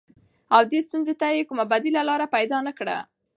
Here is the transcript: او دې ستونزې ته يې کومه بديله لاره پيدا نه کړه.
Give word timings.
او 0.55 0.61
دې 0.71 0.79
ستونزې 0.87 1.13
ته 1.21 1.27
يې 1.35 1.43
کومه 1.49 1.65
بديله 1.71 2.01
لاره 2.09 2.27
پيدا 2.35 2.57
نه 2.67 2.71
کړه. 2.79 2.97